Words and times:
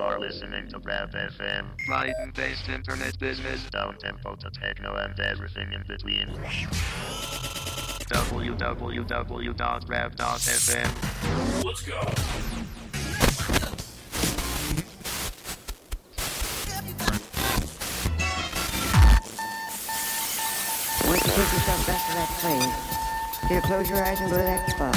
are 0.00 0.18
listening 0.18 0.68
to 0.68 0.80
Brap 0.80 1.12
FM. 1.14 1.66
Brighton-based 1.86 2.68
internet 2.68 3.18
business. 3.18 3.64
Down 3.70 3.96
tempo 3.98 4.34
to 4.36 4.50
techno 4.50 4.94
and 4.94 5.18
everything 5.20 5.72
in 5.72 5.82
between. 5.86 6.26
www.rap.fm. 8.08 8.84
Let's 11.64 11.82
go. 11.82 12.00
Once 21.06 21.24
you 21.24 21.32
take 21.32 21.52
yourself 21.52 21.86
back 21.86 22.06
to 22.08 22.12
that 22.14 22.28
plane, 22.40 22.72
here, 23.48 23.60
close 23.62 23.88
your 23.88 24.02
eyes 24.04 24.20
and 24.20 24.30
go 24.30 24.36
to 24.36 24.42
that 24.44 24.70
spot. 24.70 24.94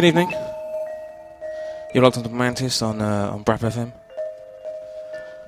Good 0.00 0.06
evening. 0.06 0.32
You're 1.92 2.02
locked 2.02 2.16
onto 2.16 2.30
Mantis 2.30 2.80
on 2.80 3.02
uh, 3.02 3.32
on 3.34 3.44
Brap 3.44 3.58
FM. 3.58 3.92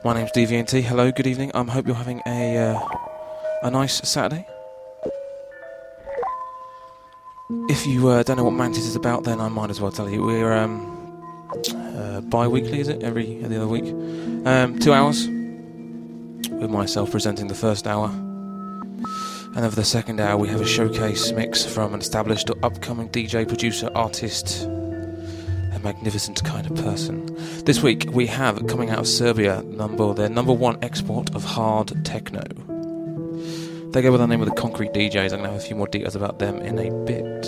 My 0.04 0.12
name's 0.12 0.31
DVNT. 0.32 0.82
Hello, 0.82 1.10
good 1.10 1.26
evening. 1.26 1.50
I 1.54 1.60
um, 1.60 1.69
hope 1.69 1.87
you're 1.87 1.96
having 1.96 2.20
a 2.26 2.58
uh, 2.58 2.78
a 3.62 3.70
nice 3.70 4.06
Saturday. 4.06 4.46
If 7.70 7.87
you 7.87 8.08
uh, 8.08 8.22
don't 8.25 8.37
know 8.37 8.44
what 8.44 8.50
Mantis 8.50 8.84
is 8.84 8.94
about, 8.94 9.25
then 9.25 9.40
I 9.40 9.49
might 9.49 9.70
as 9.70 9.81
well 9.81 9.90
tell 9.90 10.10
you. 10.10 10.22
We're 10.22 10.52
um, 10.52 11.48
uh, 11.96 12.20
bi-weekly, 12.20 12.81
is 12.81 12.88
it? 12.88 13.02
Every, 13.02 13.43
every 13.43 13.56
other 13.56 13.69
week. 13.69 13.87
Um, 14.44 14.78
two 14.78 14.93
hours 14.93 15.28
with 15.28 16.69
myself 16.69 17.10
presenting 17.10 17.46
the 17.46 17.55
first 17.55 17.87
hour. 17.87 18.10
And 19.54 19.66
over 19.66 19.76
the 19.76 19.84
second 19.84 20.19
hour, 20.19 20.38
we 20.38 20.49
have 20.49 20.62
a 20.62 20.66
showcase 20.66 21.31
mix 21.31 21.62
from 21.62 21.93
an 21.93 22.00
established 22.00 22.49
or 22.49 22.56
upcoming 22.62 23.10
DJ, 23.10 23.46
producer, 23.46 23.90
artist, 23.94 24.64
a 24.64 25.78
magnificent 25.82 26.43
kind 26.43 26.66
of 26.70 26.75
person. 26.82 27.26
This 27.66 27.82
week 27.82 28.06
we 28.12 28.26
have 28.28 28.66
coming 28.66 28.88
out 28.88 28.99
of 28.99 29.06
Serbia 29.06 29.62
number 29.64 30.14
their 30.14 30.31
number 30.31 30.54
one 30.54 30.78
export 30.82 31.34
of 31.34 31.44
hard 31.44 31.93
techno. 32.02 32.43
They 33.90 34.00
go 34.00 34.10
by 34.10 34.16
the 34.16 34.26
name 34.26 34.40
of 34.40 34.49
the 34.49 34.54
Concrete 34.54 34.94
DJz. 34.94 35.34
I'm 35.34 35.40
going 35.40 35.43
to 35.43 35.49
have 35.50 35.56
a 35.56 35.60
few 35.60 35.76
more 35.76 35.87
details 35.87 36.16
about 36.16 36.38
them 36.38 36.56
in 36.62 36.78
a 36.78 36.90
bit. 37.05 37.46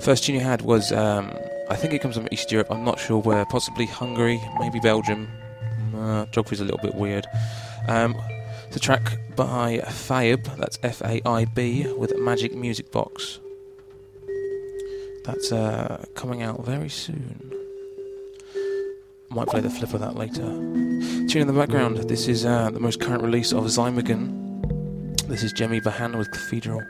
First 0.00 0.22
tune 0.22 0.36
you 0.36 0.40
had 0.40 0.62
was, 0.62 0.92
um, 0.92 1.36
I 1.68 1.74
think 1.74 1.94
it 1.94 1.98
comes 1.98 2.14
from 2.14 2.28
East 2.30 2.52
Europe. 2.52 2.68
I'm 2.70 2.84
not 2.84 3.00
sure 3.00 3.20
where. 3.20 3.44
Possibly 3.46 3.86
Hungary, 3.86 4.40
maybe 4.60 4.78
Belgium. 4.78 5.28
Uh, 5.96 6.26
geography's 6.26 6.60
a 6.60 6.64
little 6.64 6.78
bit 6.78 6.94
weird. 6.94 7.26
Um, 7.88 8.14
it's 8.66 8.76
a 8.76 8.80
track 8.80 9.18
by 9.36 9.78
Faib. 9.78 10.56
That's 10.56 10.78
F-A-I-B 10.82 11.92
with 11.94 12.16
Magic 12.18 12.54
Music 12.54 12.90
Box. 12.90 13.40
That's 15.24 15.50
uh, 15.52 16.04
coming 16.14 16.42
out 16.42 16.64
very 16.64 16.88
soon. 16.88 17.52
Might 19.30 19.48
play 19.48 19.60
the 19.60 19.70
flip 19.70 19.92
of 19.92 20.00
that 20.00 20.14
later. 20.14 20.44
Tune 21.28 21.42
in 21.42 21.46
the 21.46 21.52
background. 21.52 21.96
This 22.08 22.28
is 22.28 22.44
uh, 22.44 22.70
the 22.70 22.80
most 22.80 23.00
current 23.00 23.22
release 23.22 23.52
of 23.52 23.64
Zymogen. 23.64 24.46
This 25.26 25.42
is 25.42 25.52
Jemmy 25.52 25.80
Bahan 25.80 26.16
with 26.16 26.30
Cathedral. 26.30 26.82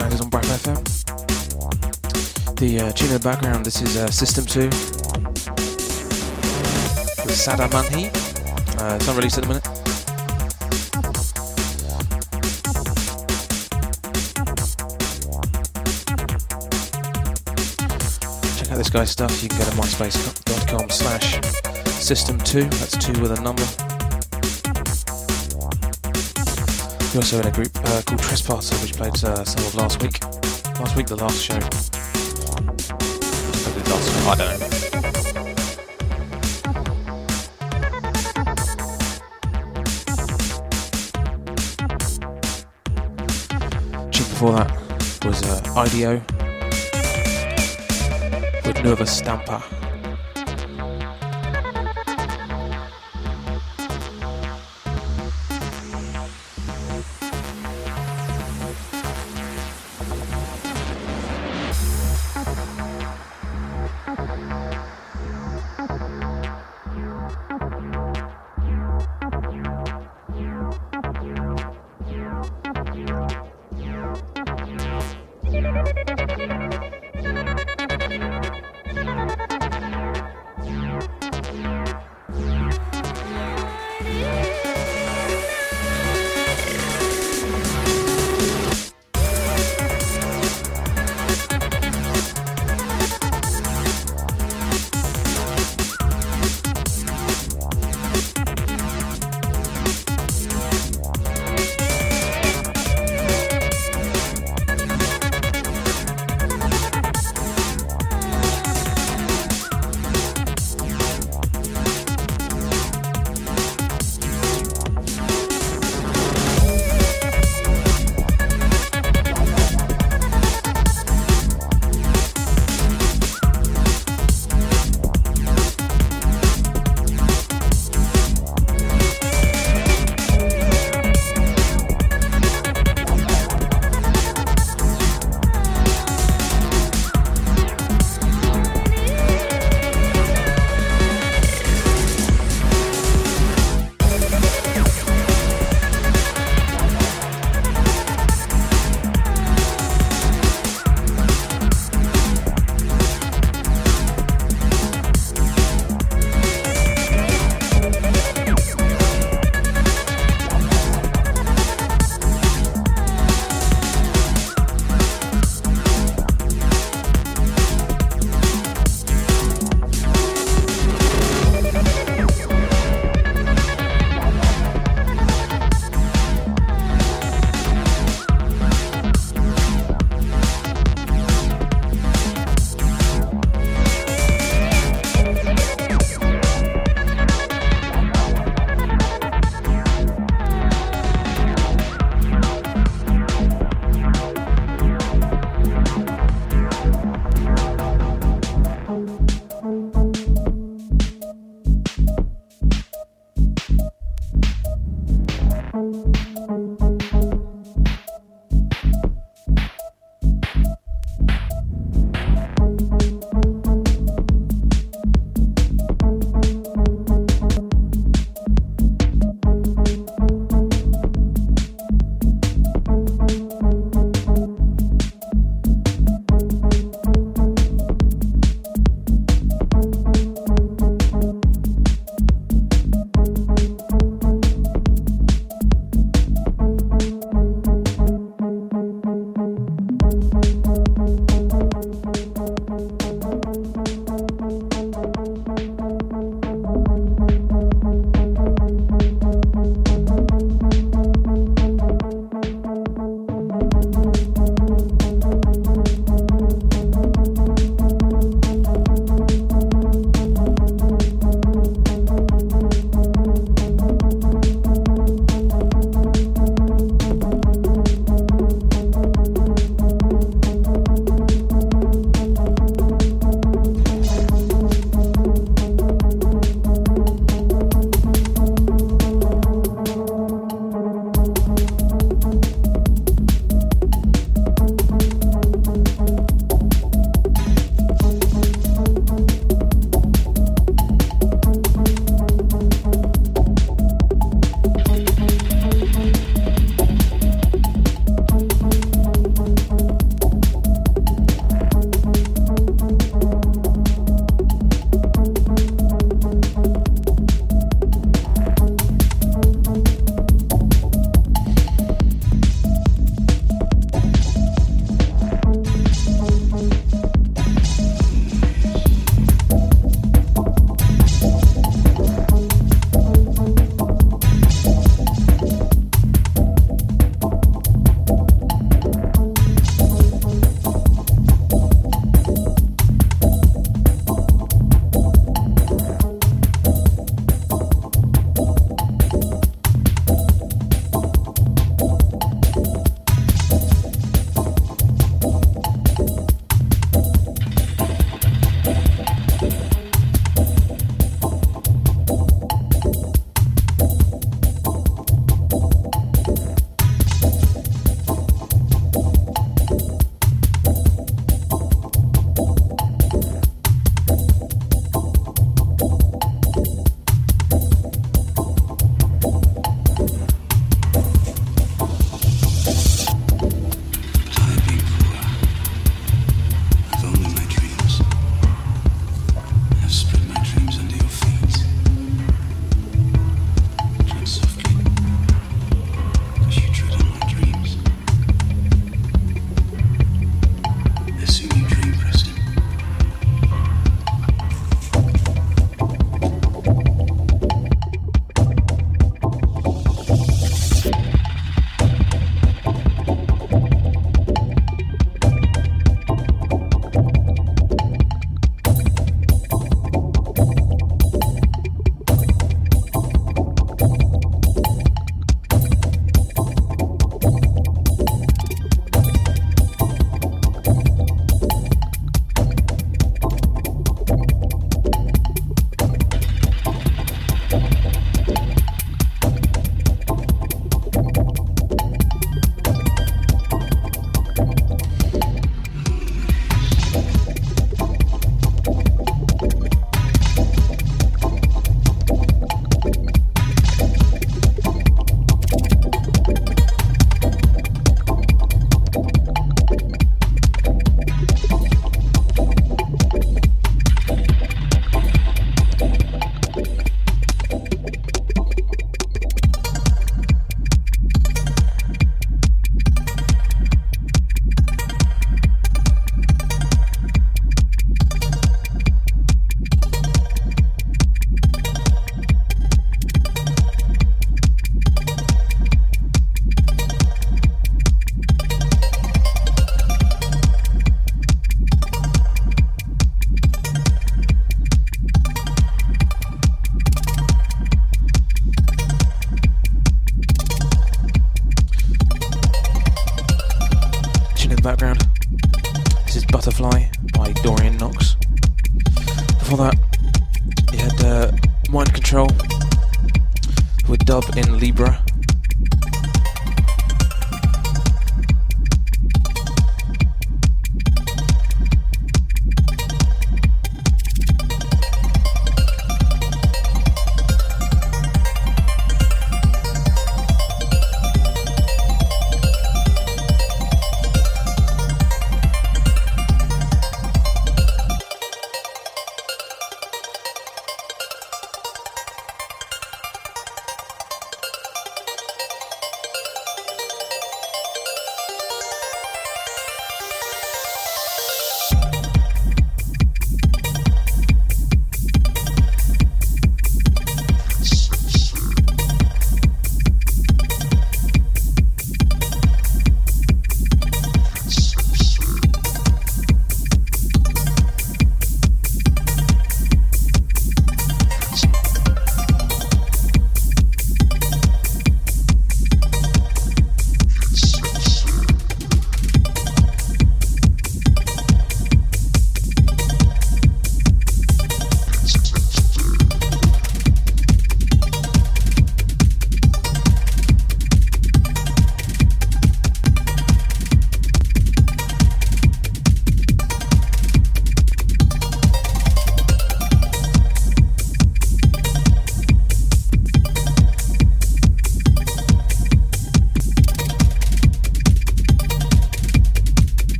90s 0.00 0.22
on 0.22 0.28
Breath 0.30 0.64
FM. 0.64 0.80
The 2.56 2.80
uh, 2.80 2.92
tune 2.92 3.08
in 3.08 3.14
the 3.14 3.20
background, 3.20 3.66
this 3.66 3.82
is 3.82 3.96
uh, 3.96 4.10
System 4.10 4.46
2 4.46 4.66
with 7.26 7.34
Sada 7.36 7.68
Manhi. 7.68 8.08
Uh, 8.80 8.96
it's 8.96 9.08
unreleased 9.08 9.38
at 9.38 9.44
the 9.44 9.48
minute. 9.48 9.64
Check 18.56 18.70
out 18.70 18.78
this 18.78 18.90
guy's 18.90 19.10
stuff. 19.10 19.42
You 19.42 19.48
can 19.50 19.58
go 19.58 19.64
to 19.64 19.70
myspace.com 19.72 20.88
slash 20.88 21.40
system2. 22.00 22.70
That's 22.70 22.96
two 23.04 23.20
with 23.20 23.38
a 23.38 23.40
number. 23.42 23.89
You're 27.12 27.22
also 27.22 27.40
in 27.40 27.46
a 27.48 27.50
group 27.50 27.76
uh, 27.76 28.02
called 28.06 28.22
Trespasser, 28.22 28.76
which 28.76 28.92
played 28.92 29.24
uh, 29.24 29.44
some 29.44 29.66
of 29.66 29.74
last 29.74 30.00
week. 30.00 30.22
Last 30.78 30.94
week, 30.94 31.08
the 31.08 31.16
last 31.16 31.42
show. 31.42 31.54
Last 33.90 34.12
I 34.28 34.34
don't 34.36 34.60
know. 34.60 34.66
Before 44.12 44.52
that 44.52 44.70
was 45.24 45.42
uh, 45.42 45.62
IDEO 45.76 46.22
with 48.64 48.84
Nova 48.84 49.04
Stampa. 49.04 49.79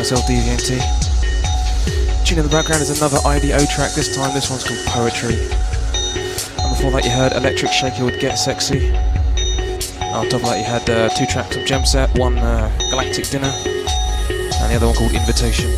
Myself. 0.00 0.26
Tune 2.24 2.38
in 2.38 2.44
the 2.44 2.50
background 2.50 2.80
is 2.80 2.88
another 2.98 3.18
IDO 3.26 3.58
track, 3.66 3.92
this 3.92 4.16
time 4.16 4.32
this 4.32 4.48
one's 4.48 4.64
called 4.64 4.80
Poetry. 4.86 5.34
And 6.56 6.74
before 6.74 6.90
that 6.92 7.04
you 7.04 7.10
heard 7.10 7.32
Electric 7.34 7.70
Shaker 7.70 8.06
with 8.06 8.18
Get 8.18 8.36
Sexy. 8.36 8.96
On 10.00 10.26
top 10.30 10.40
of 10.40 10.48
that 10.48 10.56
you 10.56 10.64
had 10.64 10.88
uh, 10.88 11.10
two 11.10 11.26
tracks 11.26 11.54
of 11.54 11.66
Gem 11.66 11.84
Set, 11.84 12.08
one 12.18 12.38
uh, 12.38 12.74
Galactic 12.88 13.28
Dinner, 13.28 13.52
and 13.52 14.72
the 14.72 14.76
other 14.76 14.86
one 14.86 14.94
called 14.96 15.12
Invitation. 15.12 15.68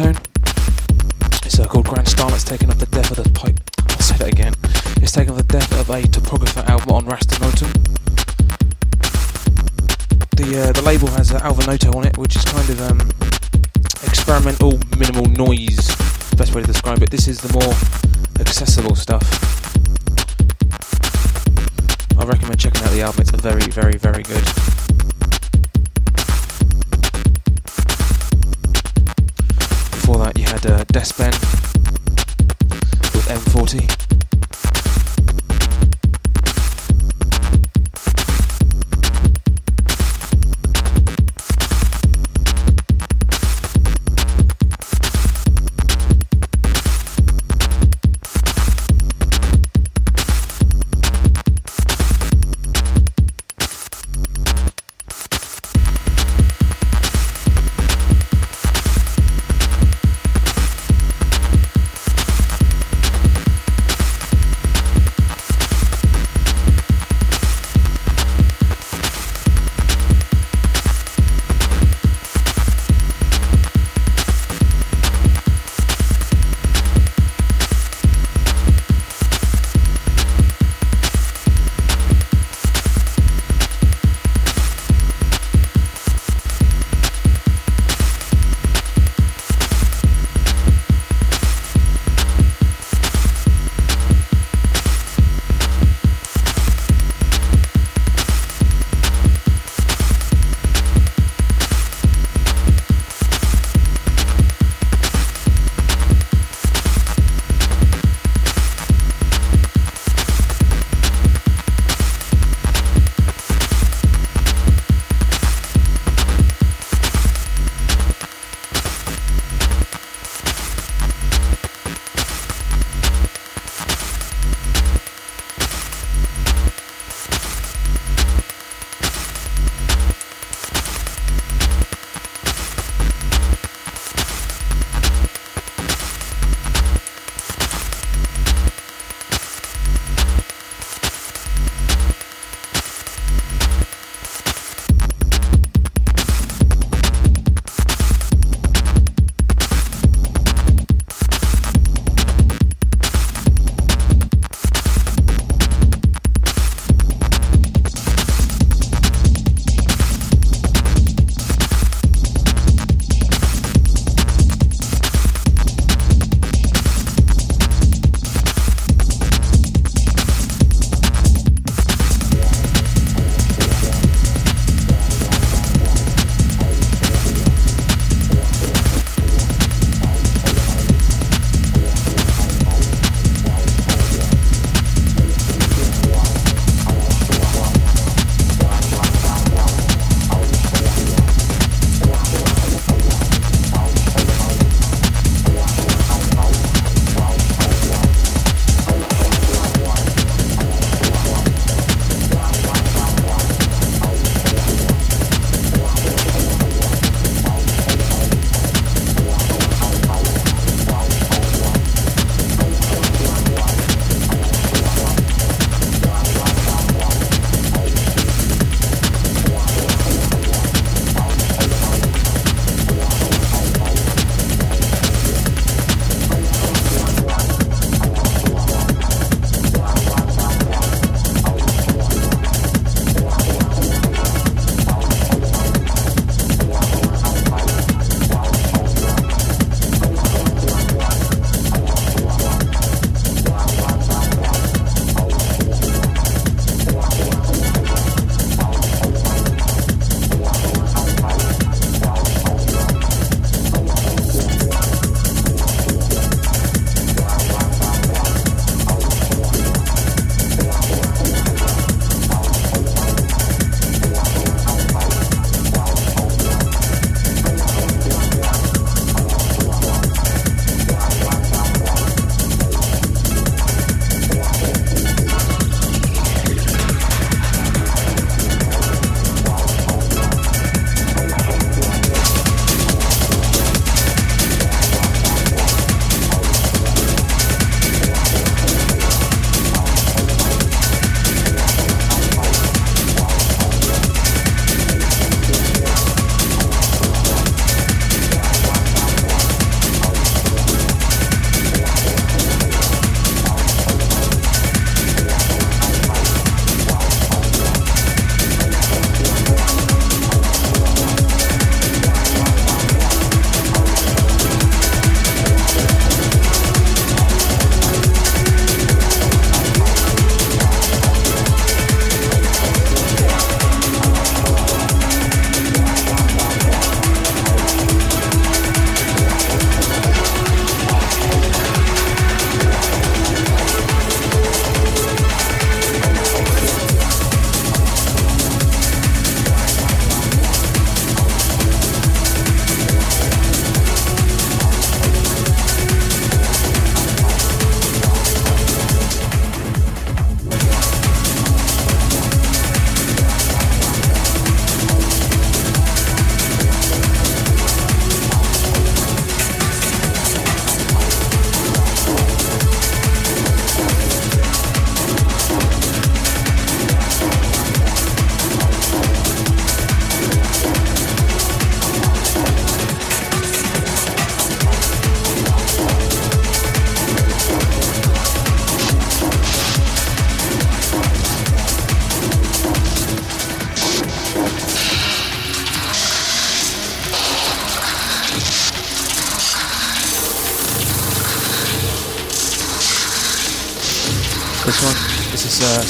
On. 0.00 0.21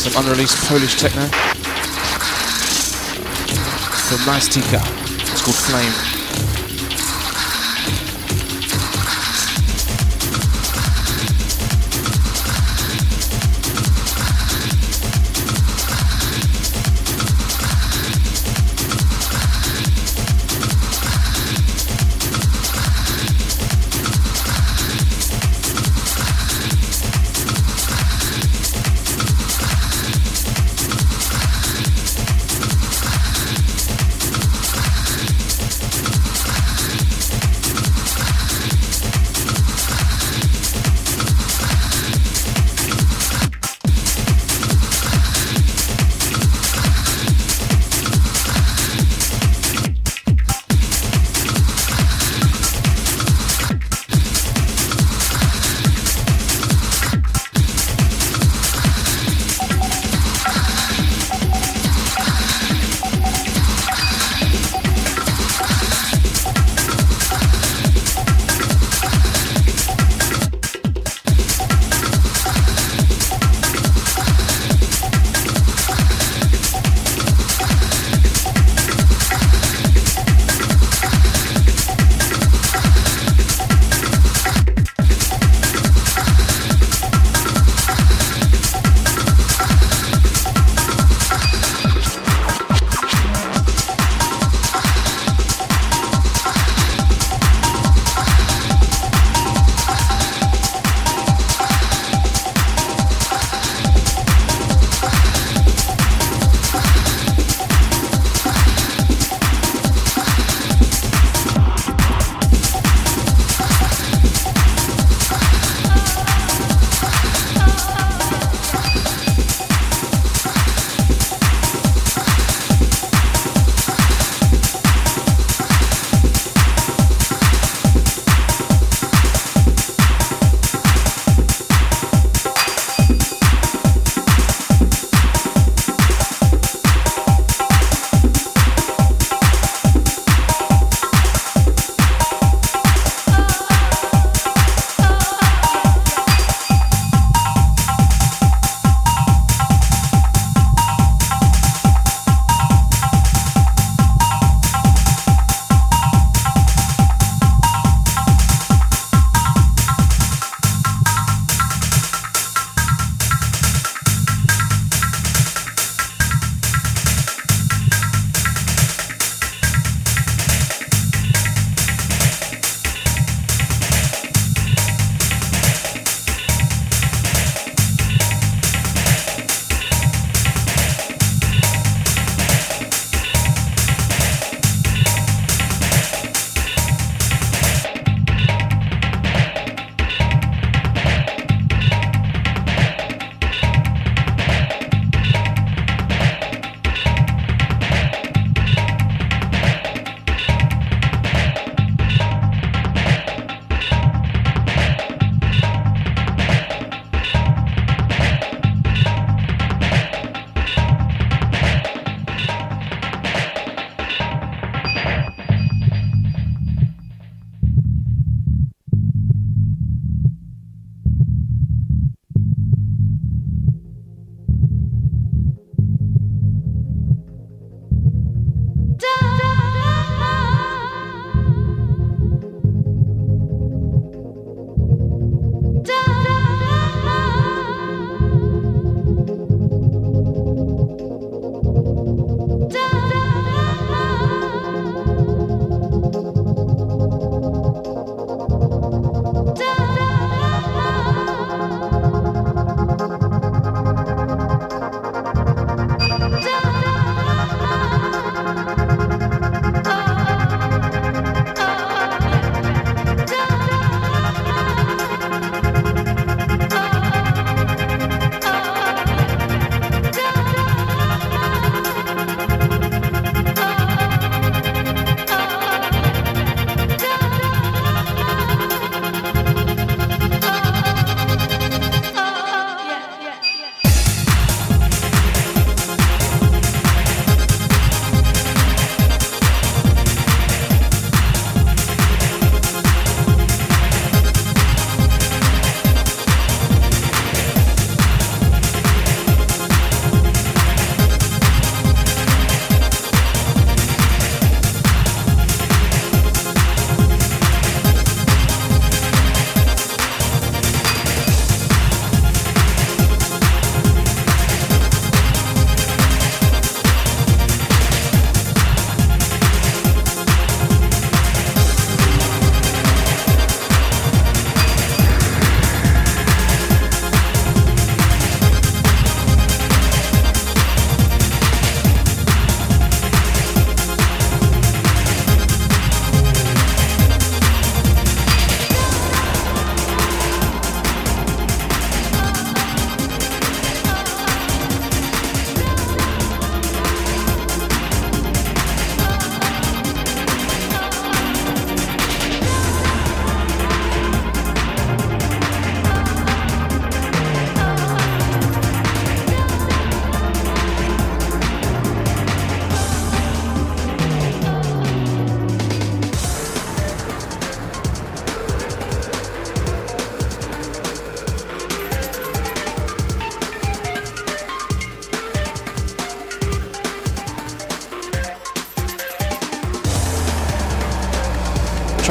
Some 0.03 0.25
unreleased 0.25 0.57
Polish 0.67 0.99
techno 0.99 1.23
from 4.09 4.19
Mastika. 4.27 4.81
It's 5.31 5.43
called 5.43 5.55
Flame. 5.55 6.12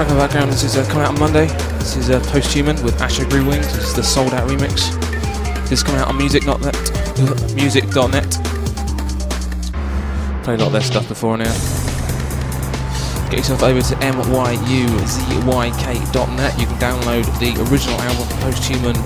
Track 0.01 0.09
in 0.09 0.17
the 0.17 0.23
background, 0.23 0.49
this 0.51 0.63
is 0.63 0.77
uh, 0.77 0.83
coming 0.89 1.03
out 1.03 1.13
on 1.13 1.19
Monday. 1.19 1.45
This 1.77 1.95
is 1.95 2.09
uh, 2.09 2.19
Posthuman 2.21 2.83
with 2.83 2.99
Asher 2.99 3.23
Grew 3.29 3.45
Wings. 3.45 3.71
This 3.71 3.89
is 3.89 3.93
the 3.93 4.01
sold 4.01 4.33
out 4.33 4.49
remix. 4.49 4.89
This 5.69 5.73
is 5.73 5.83
coming 5.83 6.01
out 6.01 6.07
on 6.07 6.17
music.net. 6.17 6.73
music.net. 7.53 8.31
Played 10.41 10.57
a 10.57 10.63
lot 10.63 10.65
of 10.65 10.73
their 10.73 10.81
stuff 10.81 11.07
before 11.07 11.37
now. 11.37 11.53
Get 13.29 13.45
yourself 13.45 13.61
over 13.61 13.79
to 13.79 13.93
myuzyk.net. 13.93 16.59
You 16.59 16.65
can 16.65 16.79
download 16.79 17.39
the 17.39 17.53
original 17.69 18.01
album 18.01 18.27
Posthuman 18.39 18.97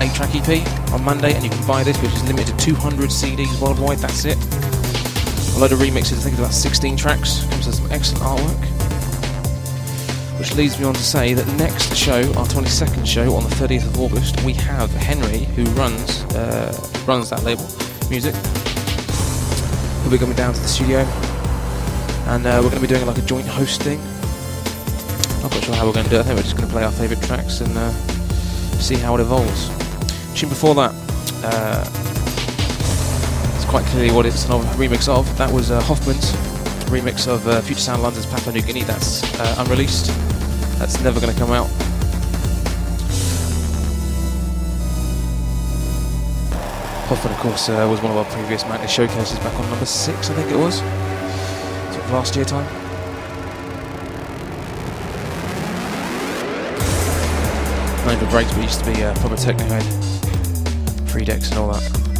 8 0.00 0.14
track 0.14 0.36
EP 0.36 0.64
on 0.92 1.02
Monday, 1.02 1.34
and 1.34 1.42
you 1.42 1.50
can 1.50 1.66
buy 1.66 1.82
this, 1.82 2.00
which 2.00 2.12
is 2.12 2.22
limited 2.28 2.56
to 2.56 2.64
200 2.64 3.10
CDs 3.10 3.60
worldwide. 3.60 3.98
That's 3.98 4.24
it. 4.24 4.36
A 4.36 5.58
load 5.58 5.72
of 5.72 5.80
remixes, 5.80 6.18
I 6.18 6.20
think 6.22 6.34
it's 6.34 6.38
about 6.38 6.54
16 6.54 6.96
tracks. 6.96 7.44
Comes 7.46 7.66
with 7.66 7.74
some 7.74 7.90
excellent 7.90 8.22
artwork. 8.22 8.71
Which 10.42 10.56
leads 10.56 10.76
me 10.76 10.86
on 10.86 10.94
to 10.94 11.02
say 11.04 11.34
that 11.34 11.46
next 11.56 11.94
show, 11.94 12.18
our 12.34 12.46
22nd 12.46 13.06
show 13.06 13.36
on 13.36 13.44
the 13.44 13.54
30th 13.54 13.86
of 13.86 14.00
August, 14.00 14.42
we 14.42 14.54
have 14.54 14.90
Henry, 14.90 15.44
who 15.54 15.62
runs 15.76 16.24
uh, 16.34 16.76
runs 17.06 17.30
that 17.30 17.44
label, 17.44 17.62
music. 18.10 18.34
He'll 20.02 20.10
be 20.10 20.18
coming 20.18 20.34
down 20.34 20.52
to 20.52 20.60
the 20.60 20.66
studio, 20.66 21.02
and 22.26 22.44
uh, 22.44 22.58
we're 22.60 22.70
going 22.70 22.74
to 22.74 22.80
be 22.80 22.88
doing 22.88 23.06
like 23.06 23.18
a 23.18 23.22
joint 23.22 23.46
hosting. 23.46 24.00
I'm 25.44 25.50
not 25.50 25.62
sure 25.62 25.76
how 25.76 25.86
we're 25.86 25.92
going 25.92 26.06
to 26.06 26.10
do 26.10 26.16
it. 26.16 26.20
I 26.20 26.22
think 26.24 26.36
we're 26.36 26.42
just 26.42 26.56
going 26.56 26.66
to 26.66 26.72
play 26.72 26.82
our 26.82 26.90
favourite 26.90 27.22
tracks 27.22 27.60
and 27.60 27.78
uh, 27.78 27.92
see 28.82 28.96
how 28.96 29.14
it 29.14 29.20
evolves. 29.20 29.68
Tune 30.34 30.48
before 30.48 30.74
that, 30.74 30.92
uh, 31.44 31.84
it's 33.54 33.64
quite 33.66 33.84
clearly 33.94 34.10
what 34.12 34.26
it's 34.26 34.44
a 34.46 34.48
remix 34.74 35.08
of. 35.08 35.38
That 35.38 35.52
was 35.52 35.70
uh, 35.70 35.80
Hoffman's 35.82 36.32
remix 36.90 37.28
of 37.28 37.46
uh, 37.46 37.60
Future 37.60 37.78
Sound 37.78 38.02
London's 38.02 38.26
Papua 38.26 38.54
New 38.54 38.62
Guinea. 38.62 38.82
That's 38.82 39.22
unreleased. 39.60 40.10
That's 40.82 41.00
never 41.00 41.20
going 41.20 41.32
to 41.32 41.38
come 41.38 41.52
out. 41.52 41.68
Hoffman, 47.06 47.32
of 47.32 47.38
course, 47.38 47.68
uh, 47.68 47.86
was 47.88 48.02
one 48.02 48.10
of 48.10 48.16
our 48.16 48.24
previous 48.24 48.64
Mantis 48.64 48.90
showcases 48.90 49.38
back 49.38 49.54
on 49.60 49.70
number 49.70 49.86
six, 49.86 50.28
I 50.28 50.34
think 50.34 50.50
it 50.50 50.56
was. 50.56 50.78
Sort 51.94 52.04
of 52.04 52.10
last 52.10 52.34
year 52.34 52.44
time. 52.44 52.66
Breaks, 58.30 58.52
but 58.54 58.62
used 58.62 58.82
to 58.82 58.92
be 58.92 59.04
uh, 59.04 59.14
proper 59.16 59.36
techno 59.36 59.64
head. 59.66 59.84
Free 61.10 61.24
decks 61.24 61.50
and 61.50 61.58
all 61.58 61.72
that. 61.72 62.11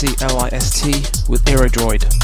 C 0.00 0.08
L 0.22 0.40
I 0.40 0.48
S 0.52 0.80
T, 0.80 0.92
with 1.30 1.44
Aerodroid. 1.44 2.19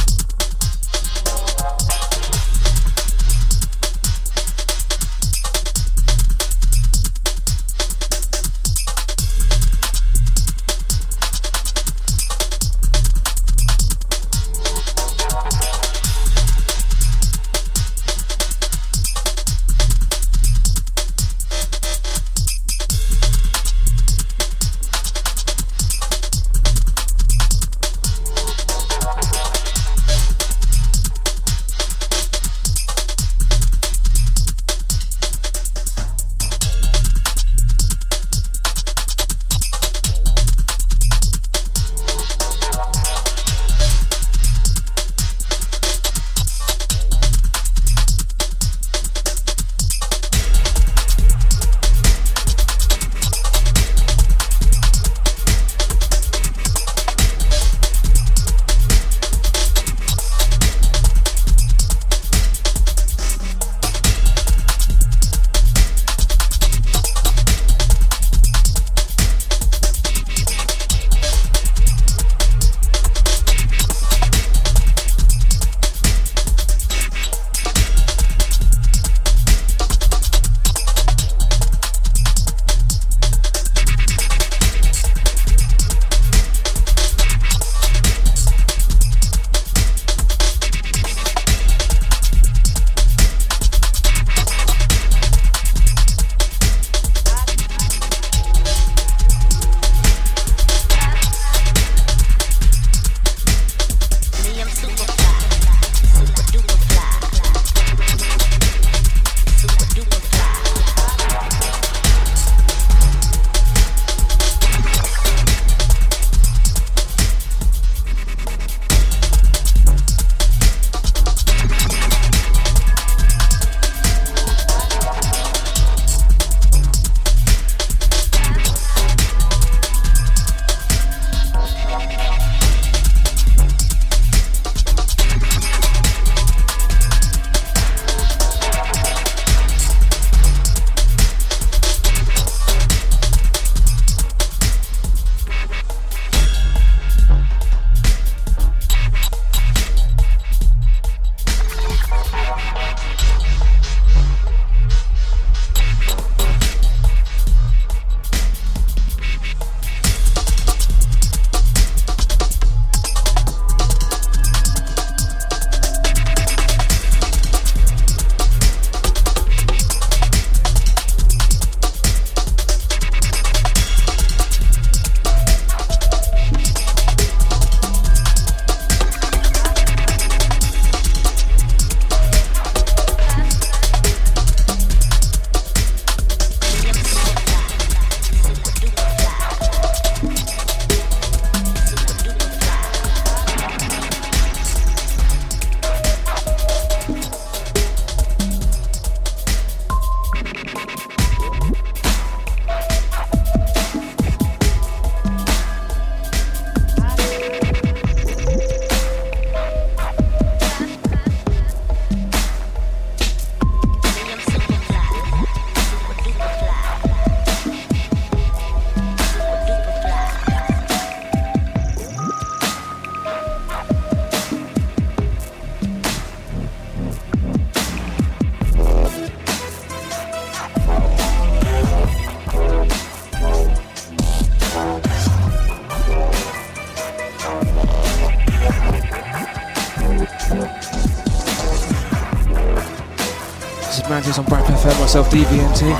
DVNT. 245.36 245.92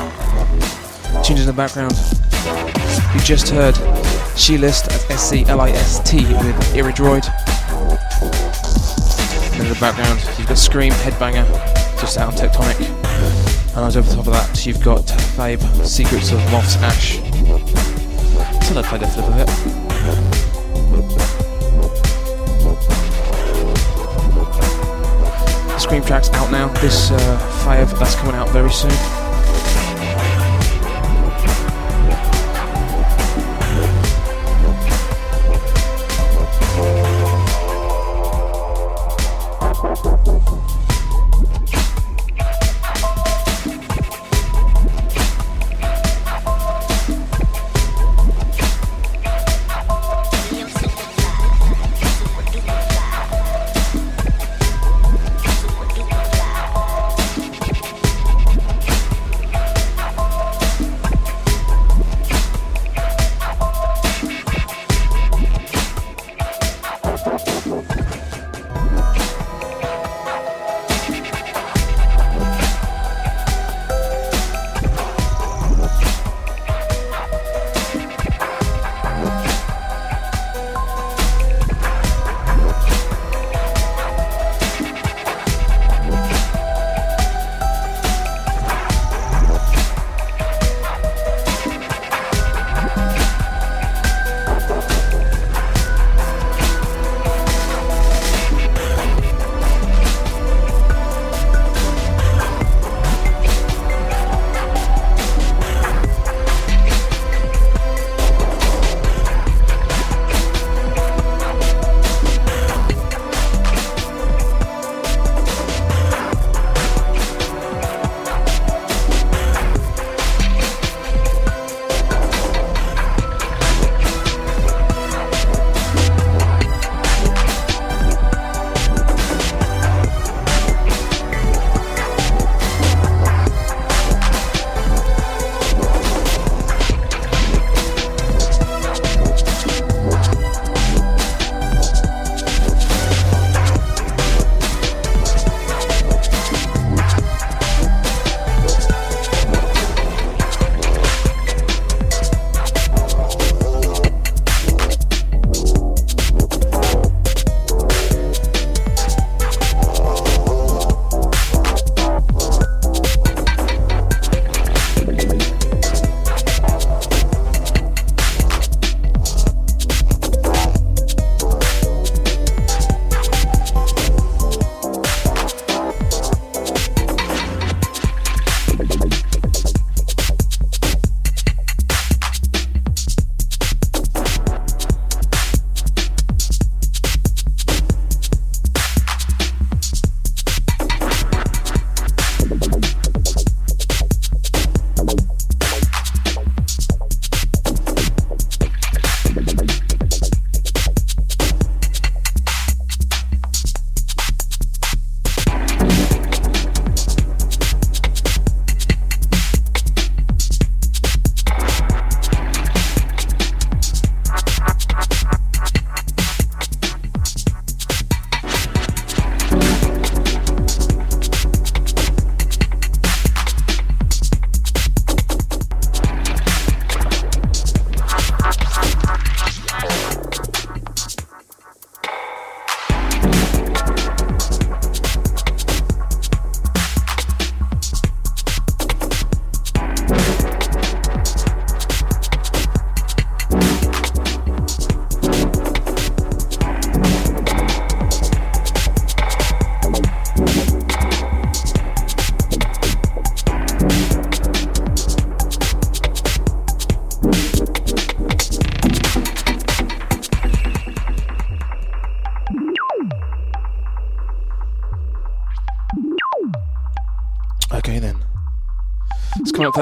Tuned 1.23 1.41
in 1.41 1.45
the 1.45 1.53
background. 1.53 1.93
You 3.13 3.21
just 3.21 3.51
heard 3.51 3.77
She-List 4.35 4.87
at 4.87 5.11
S-C-L-I-S-T 5.11 6.17
with 6.17 6.57
Iridroid. 6.73 7.27
In 9.61 9.69
the 9.69 9.77
background, 9.79 10.21
you've 10.39 10.49
got 10.49 10.57
Skream, 10.57 10.91
Headbanger, 10.91 11.45
just 12.01 12.17
out 12.17 12.33
on 12.33 12.35
Tectonic. 12.49 12.81
And 13.77 13.85
I 13.85 13.89
over 13.89 14.01
the 14.01 14.15
top 14.15 14.27
of 14.27 14.33
that, 14.33 14.65
you've 14.65 14.83
got 14.83 15.03
Fabe, 15.37 15.61
Secrets 15.85 16.33
of 16.33 16.39
Moth's 16.51 16.77
Ash. 16.77 17.17
So 18.67 18.79
I 18.79 18.83
played 18.85 19.03
a 19.03 19.07
flip 19.07 19.27
of 19.27 19.37
it. 19.37 19.49
Skream 25.79 26.07
track's 26.07 26.31
out 26.31 26.51
now. 26.51 26.69
This 26.81 27.11
uh, 27.11 27.97
that's 27.99 28.15
coming 28.15 28.35
out 28.35 28.49
very 28.49 28.73
soon. 28.73 28.91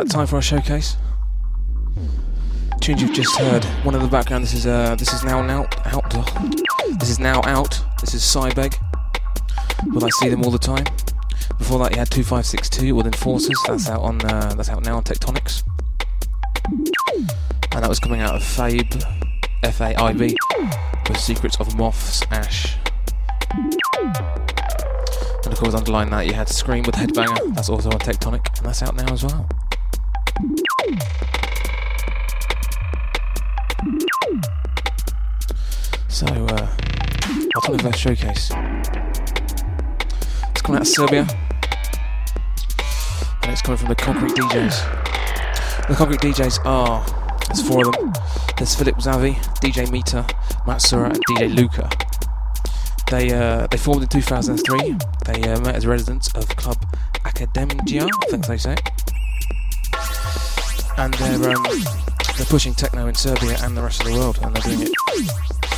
That 0.05 0.11
time 0.11 0.27
for 0.27 0.37
our 0.37 0.43
showcase. 0.43 0.97
Tunes 2.81 3.01
you've 3.01 3.13
just 3.13 3.37
heard. 3.39 3.65
One 3.85 3.95
in 3.95 4.03
the 4.03 4.09
background. 4.09 4.45
This 4.45 4.55
is 4.55 4.67
uh, 4.67 4.95
this 4.97 5.13
is 5.13 5.25
now 5.25 5.41
out 5.41 5.87
out. 5.87 6.11
This 6.99 7.09
is 7.09 7.19
now 7.19 7.41
out. 7.45 7.83
This 8.01 8.15
is 8.15 8.23
Cybeg. 8.23 8.77
Will 9.87 10.05
I 10.05 10.11
see 10.21 10.29
them 10.29 10.43
all 10.45 10.51
the 10.51 10.59
time? 10.59 10.85
Before 11.59 11.79
that, 11.79 11.93
you 11.93 11.99
had 11.99 12.11
2562 12.11 12.95
within 12.95 13.13
Forces. 13.13 13.59
That's 13.67 13.89
out 13.89 14.03
on 14.03 14.25
uh, 14.25 14.55
that's 14.57 14.69
out 14.69 14.85
now 14.85 14.97
on 14.97 15.05
Tectonics. 15.05 15.63
And 16.67 17.83
that 17.83 17.89
was 17.89 17.99
coming 17.99 18.21
out 18.21 18.35
of 18.35 18.43
Fabe, 18.43 19.03
F 19.63 19.81
A 19.81 19.95
I 19.97 20.13
B, 20.13 20.37
with 21.09 21.19
Secrets 21.19 21.57
of 21.59 21.77
Moth's 21.77 22.23
Ash. 22.31 22.77
Of 25.55 25.61
course, 25.61 25.75
underlying 25.77 26.11
that, 26.11 26.27
you 26.27 26.33
had 26.33 26.49
Skream 26.49 26.85
with 26.85 26.97
Headbanger. 26.97 27.55
That's 27.55 27.69
also 27.69 27.89
on 27.89 28.01
Tectonic, 28.01 28.45
and 28.59 28.67
that's 28.67 28.83
out 28.83 28.97
now 28.97 29.07
as 29.13 29.23
well. 29.23 29.49
So, 36.09 36.27
uh, 36.27 36.67
Alternative 37.55 37.95
Showcase. 37.95 38.51
It's 40.51 40.63
coming 40.63 40.81
out 40.81 40.83
of 40.83 40.89
Serbia. 40.89 41.25
And 43.43 43.53
it's 43.53 43.63
coming 43.63 43.79
from 43.79 43.91
the 43.91 43.95
Concrete 43.95 44.33
DJz. 44.33 45.87
The 45.87 45.95
Concrete 45.95 46.21
DJz 46.21 46.67
are, 46.67 47.07
there's 47.47 47.63
four 47.65 47.87
of 47.87 47.95
them. 47.95 48.13
There's 48.57 48.75
Philip 48.75 48.97
Zavi, 48.97 49.37
DJ 49.61 49.89
Mita, 49.89 50.27
Matsura, 50.67 51.11
and 51.15 51.25
DJ 51.27 51.55
Luca. 51.55 52.04
They 53.15 53.31
uh, 53.31 53.69
they 53.69 53.77
formed 53.77 54.03
in 54.03 54.09
2003. 54.09 54.97
They 55.25 55.49
uh, 55.49 55.61
met 55.61 55.77
as 55.77 55.87
residents 55.87 56.35
of 56.35 56.49
Club 56.57 56.85
Academia, 57.25 58.09
I 58.09 58.27
think 58.27 58.45
they 58.49 58.57
say. 58.57 58.75
And 60.99 61.15
they're 61.15 61.57
um, 61.57 61.65
they're 62.37 62.47
pushing 62.47 62.75
techno 62.75 63.07
in 63.07 63.15
Serbia 63.15 63.57
and 63.63 63.77
the 63.77 63.83
rest 63.83 64.01
of 64.01 64.09
the 64.09 64.15
world, 64.15 64.41
and 64.43 64.57
they're 64.57 64.77
doing 64.77 64.89
it 64.89 64.93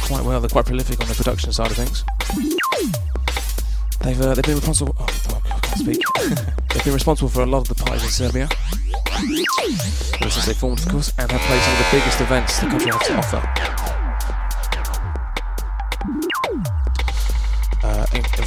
quite 0.06 0.24
well. 0.24 0.40
They're 0.40 0.48
quite 0.48 0.64
prolific 0.64 0.98
on 0.98 1.08
the 1.08 1.14
production 1.14 1.52
side 1.52 1.70
of 1.70 1.76
things. 1.76 2.04
They've 4.00 4.18
uh, 4.18 4.32
they've 4.32 4.42
been 4.42 4.54
responsible. 4.54 4.96
Oh, 4.98 5.06
oh, 5.28 5.42
I 5.44 5.58
can't 5.60 5.78
speak. 5.78 6.02
they've 6.72 6.84
been 6.84 6.94
responsible 6.94 7.28
for 7.28 7.42
a 7.42 7.46
lot 7.46 7.68
of 7.68 7.68
the 7.68 7.74
parties 7.74 8.02
in 8.02 8.08
Serbia. 8.08 8.48
Since 10.20 10.46
they 10.46 10.54
formed, 10.54 10.78
of 10.78 10.88
course, 10.88 11.12
and 11.18 11.30
have 11.30 11.40
played 11.42 11.60
some 11.60 11.72
of 11.72 11.78
the 11.78 11.98
biggest 11.98 12.20
events 12.22 12.60
the 12.60 12.66
country 12.68 12.90
has 12.90 13.06
to 13.08 13.16
offer. 13.18 13.85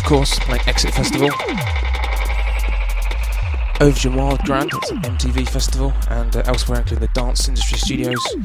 Course, 0.09 0.39
playing 0.39 0.67
Exit 0.67 0.91
Festival, 0.91 1.29
Overture 3.79 4.09
Wild 4.09 4.39
Grand, 4.39 4.71
MTV 4.71 5.47
festival, 5.47 5.93
and 6.09 6.35
uh, 6.35 6.41
elsewhere, 6.47 6.79
including 6.79 7.07
the 7.07 7.13
Dance 7.13 7.47
Industry 7.47 7.77
Studios 7.77 8.35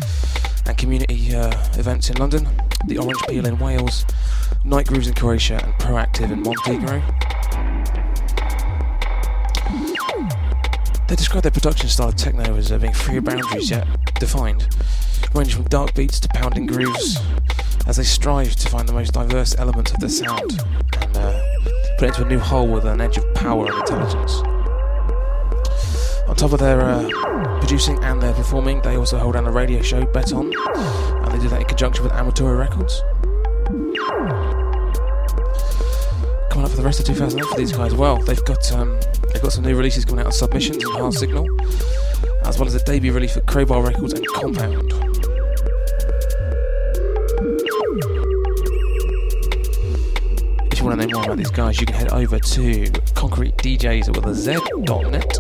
and 0.67 0.77
community 0.77 1.35
uh, 1.35 1.49
events 1.79 2.11
in 2.11 2.19
London, 2.19 2.47
the 2.87 2.99
Orange 2.99 3.19
Peel 3.31 3.47
in 3.47 3.59
Wales, 3.59 4.05
Night 4.63 4.89
Grooves 4.89 5.09
in 5.09 5.15
Croatia, 5.15 5.59
and 5.65 5.73
Proactive 5.77 6.31
in 6.31 6.43
Montenegro. 6.43 7.03
They 11.09 11.17
describe 11.17 11.45
their 11.45 11.51
production 11.51 11.89
style 11.89 12.11
of 12.11 12.17
techno 12.17 12.55
as 12.57 12.71
uh, 12.71 12.77
being 12.77 12.93
free 12.93 13.17
of 13.17 13.25
boundaries 13.25 13.71
yet 13.71 13.87
defined, 14.21 14.69
ranging 15.35 15.63
from 15.63 15.65
dark 15.71 15.95
beats 15.95 16.21
to 16.21 16.29
pounding 16.29 16.67
grooves, 16.67 17.19
as 17.87 17.97
they 17.97 18.05
strive 18.05 18.55
to 18.57 18.69
find 18.69 18.87
the 18.87 18.93
most 18.93 19.15
diverse 19.15 19.57
element 19.59 19.95
of 19.95 20.01
their 20.01 20.11
sound. 20.11 20.61
And 21.01 21.17
uh, 21.17 21.44
put 21.99 22.09
into 22.09 22.25
a 22.25 22.29
new 22.29 22.39
hole 22.39 22.69
with 22.69 22.85
an 22.85 23.01
edge 23.01 23.17
of 23.17 23.35
power 23.35 23.67
and 23.67 23.75
intelligence. 23.79 24.43
On 26.27 26.35
top 26.35 26.53
of 26.53 26.59
their 26.59 26.81
uh, 26.81 27.09
producing 27.61 28.03
and 28.03 28.21
their 28.21 28.33
performing, 28.33 28.81
they 28.83 28.97
also 28.97 29.19
hold 29.19 29.35
down 29.35 29.47
a 29.47 29.53
radio 29.53 29.83
show, 29.83 30.05
Bet 30.07 30.33
On, 30.33 30.47
and 30.47 31.33
they 31.33 31.39
do 31.39 31.49
that 31.49 31.61
in 31.61 31.67
conjunction 31.67 32.03
with 32.03 32.13
Amateur 32.13 32.57
Records. 32.57 33.03
Coming 36.51 36.65
up 36.65 36.71
for 36.71 36.77
the 36.77 36.83
rest 36.83 37.01
of 37.01 37.07
2008 37.07 37.45
for 37.49 37.57
these 37.57 37.73
guys, 37.73 37.93
as 37.93 37.99
well, 37.99 38.17
they've 38.19 38.45
got 38.45 38.73
um, 38.73 38.99
they've 39.33 39.43
got 39.43 39.53
some 39.53 39.65
new 39.65 39.77
releases 39.77 40.05
coming 40.05 40.21
out 40.21 40.29
of 40.29 40.35
Submissions 40.35 40.83
and 40.83 40.93
Hard 40.95 41.13
Signal, 41.13 41.47
as 42.45 42.59
well 42.59 42.67
as 42.67 42.75
a 42.75 42.83
debut 42.85 43.13
release 43.13 43.35
for 43.35 43.41
Crowbar 43.43 43.83
Records 43.83 44.15
and 44.15 44.27
Compound. 44.29 45.14
Want 50.85 51.01
to 51.01 51.07
know 51.07 51.17
more 51.17 51.25
about 51.25 51.39
these 51.39 51.51
guys, 51.51 51.81
you 51.81 51.87
can 51.87 51.97
head 51.97 52.13
over 52.13 52.39
to 52.39 52.91
Concrete 53.15 53.57
DJs 53.57 54.15
with 54.15 54.27
a 54.27 54.35
Z.net 54.35 55.39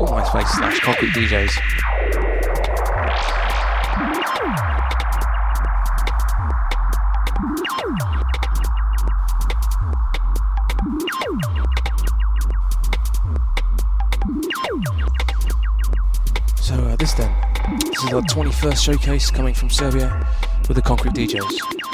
or 0.00 0.06
MySpace 0.08 0.48
slash 0.56 0.80
Concrete 0.80 1.10
DJz. 1.10 1.50
So 16.56 16.74
uh, 16.74 16.96
this 16.96 17.12
then, 17.12 17.30
this 17.84 18.02
is 18.02 18.12
our 18.14 18.22
21st 18.22 18.82
showcase 18.82 19.30
coming 19.30 19.52
from 19.52 19.68
Serbia 19.68 20.26
with 20.68 20.76
the 20.76 20.82
Concrete 20.82 21.12
DJz. 21.12 21.87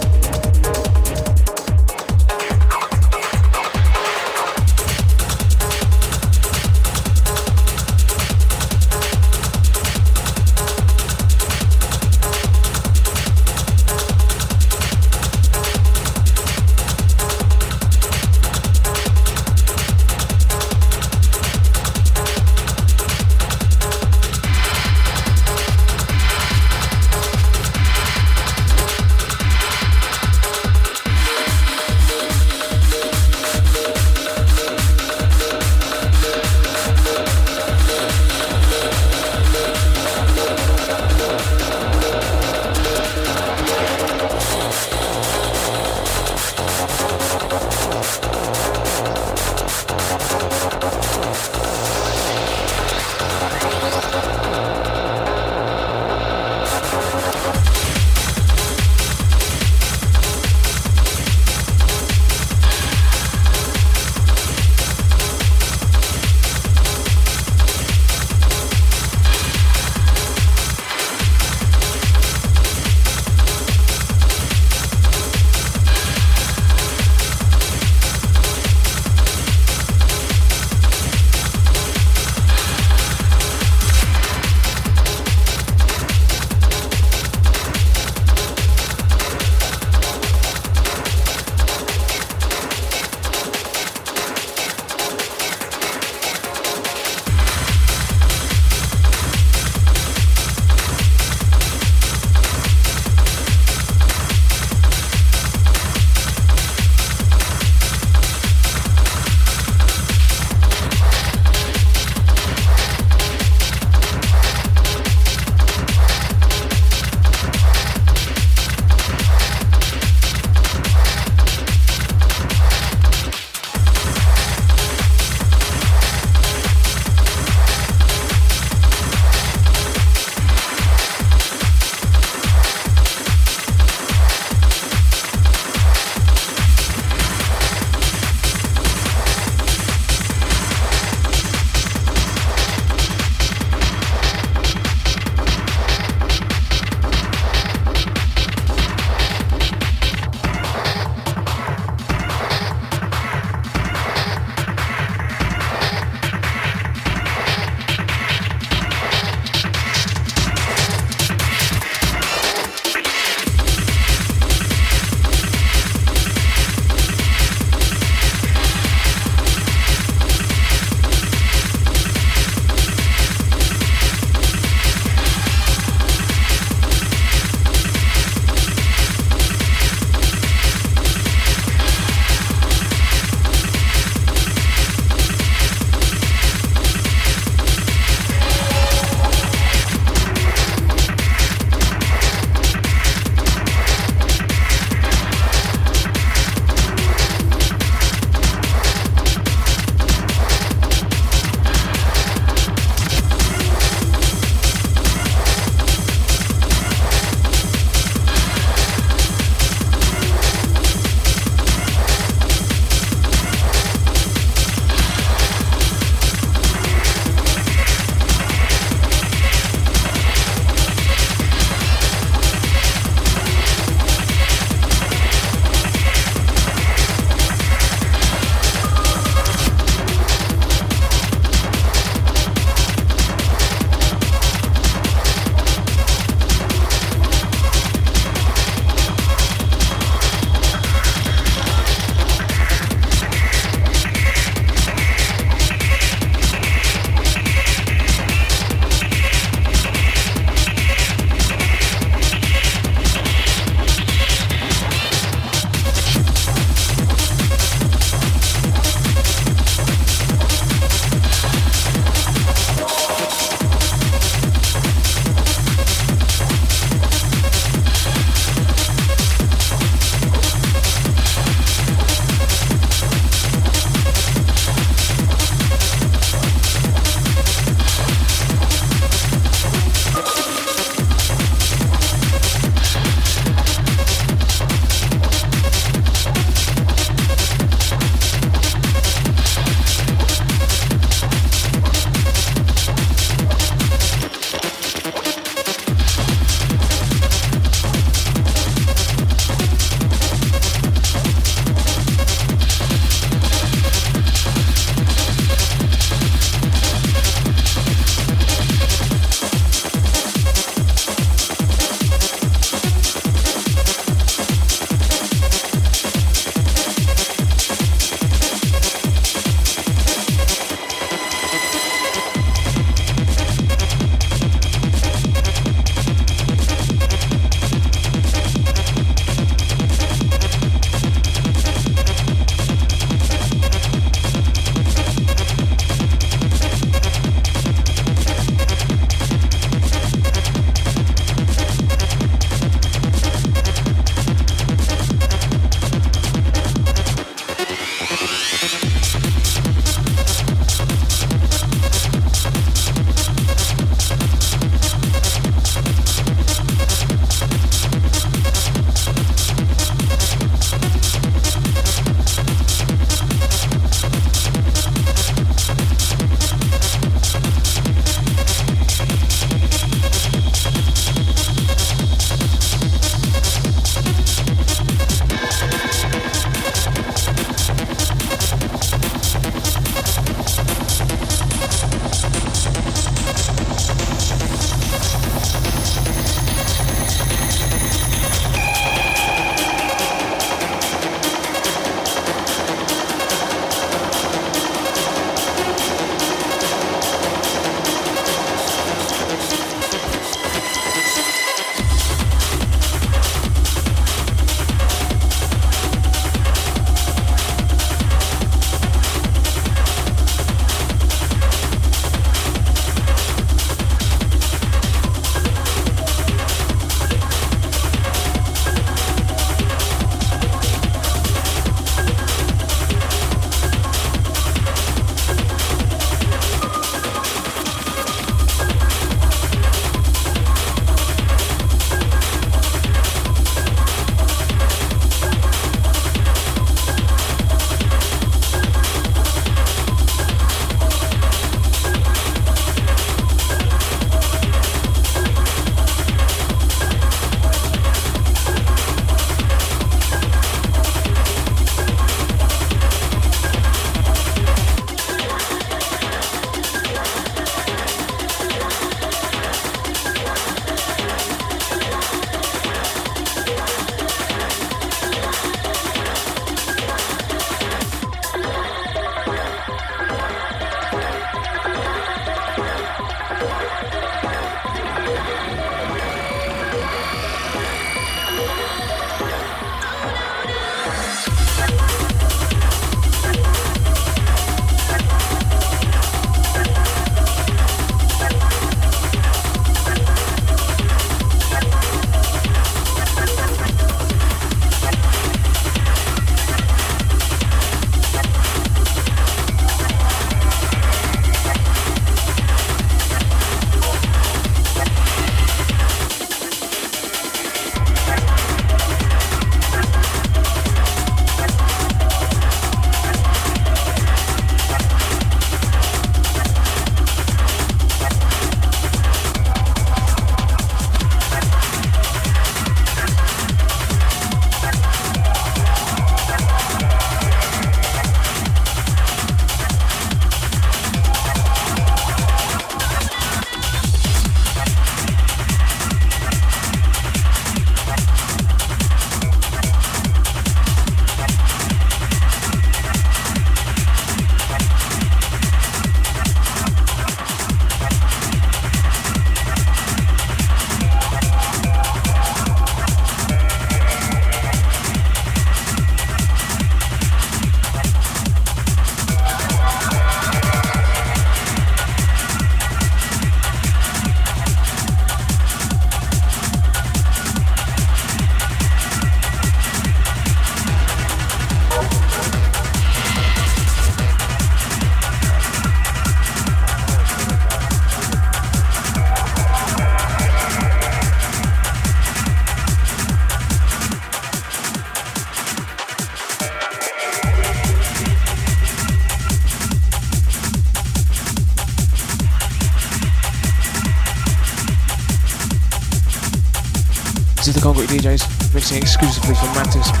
Mixing 599.27 599.53
exclusively 599.53 599.91
for 599.91 600.00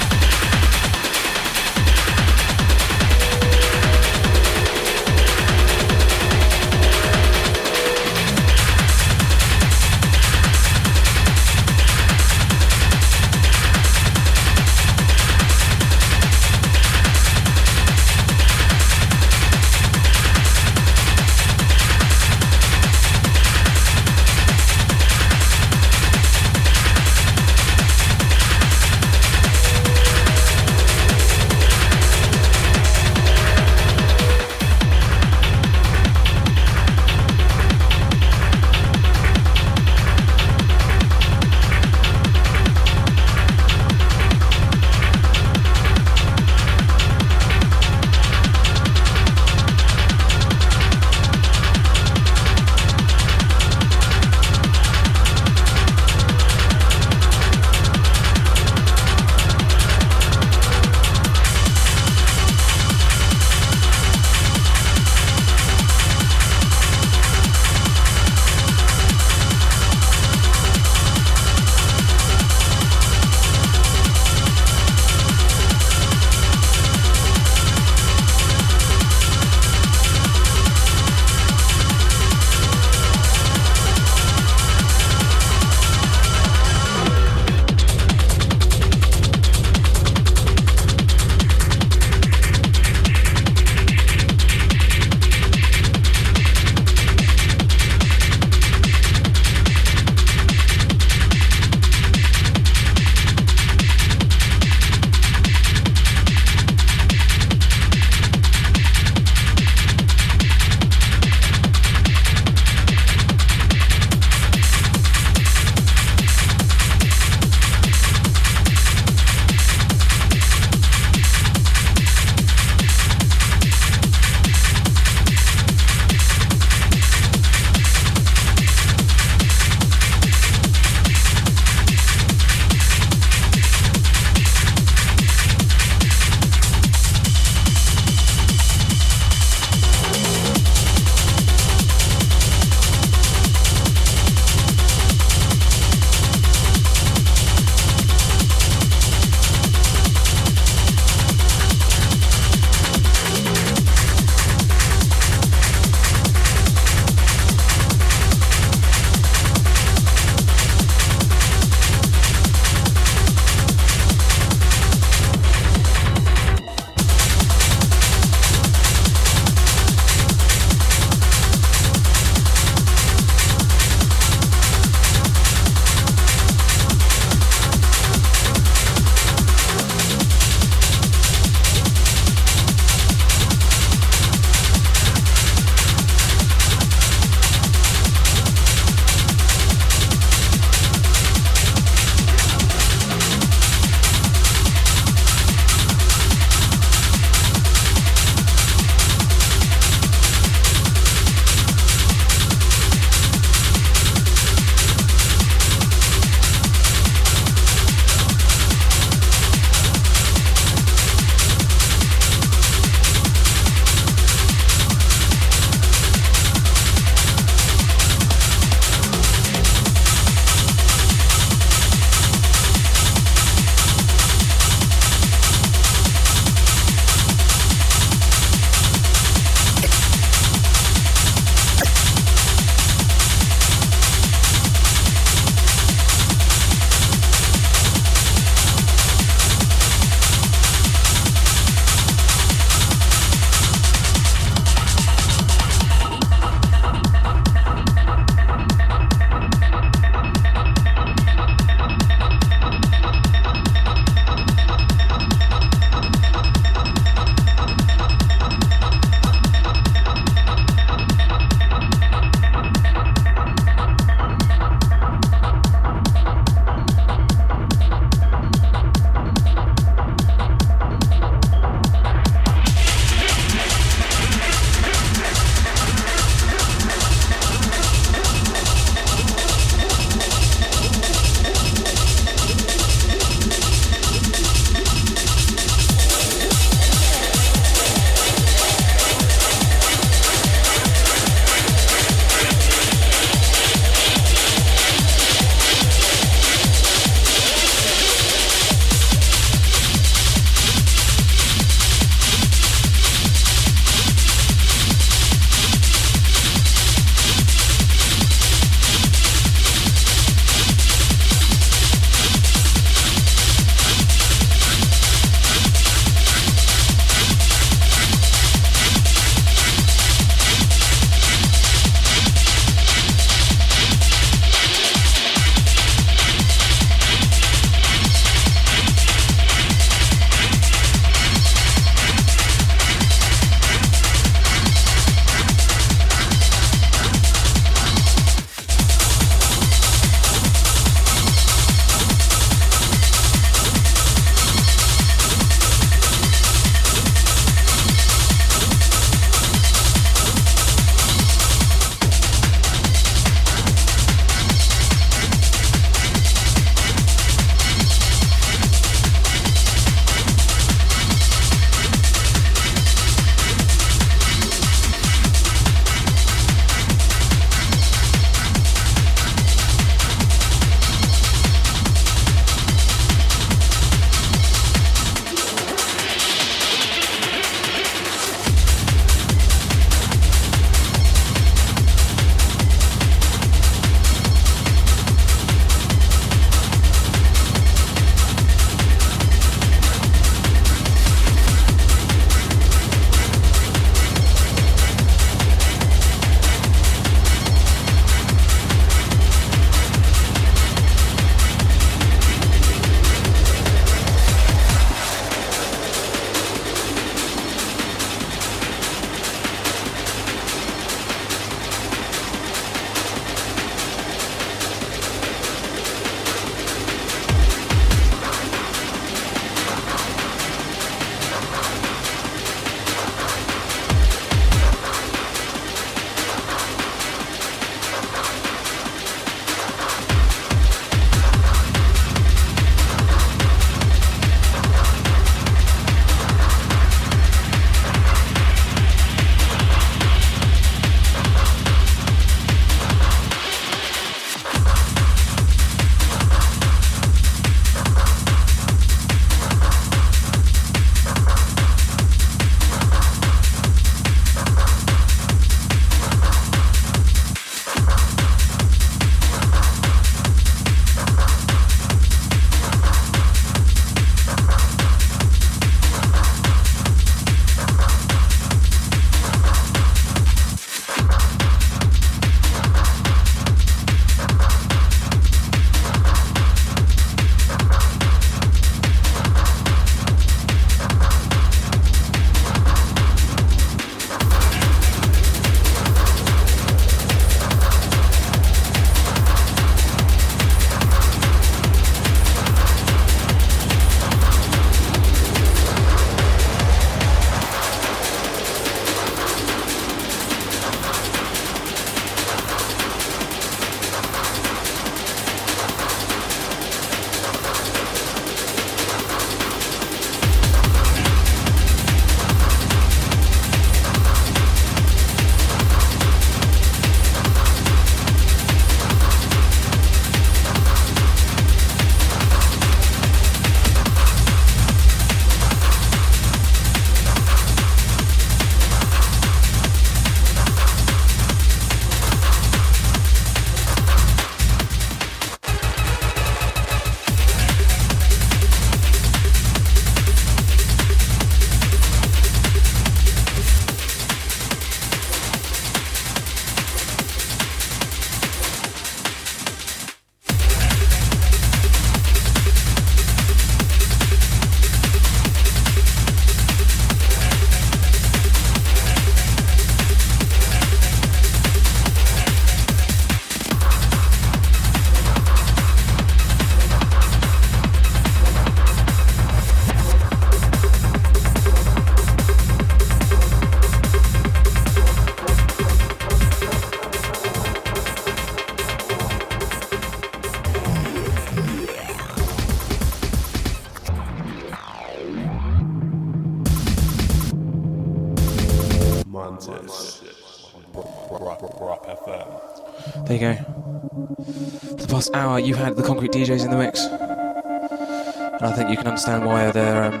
hour, 595.14 595.38
you've 595.38 595.58
had 595.58 595.76
the 595.76 595.82
Concrete 595.82 596.12
DJz 596.12 596.44
in 596.44 596.50
the 596.50 596.56
mix. 596.56 596.84
And 596.84 598.42
I 598.42 598.52
think 598.52 598.70
you 598.70 598.76
can 598.76 598.86
understand 598.86 599.24
why 599.26 599.50
they're 599.50 599.84
um, 599.84 600.00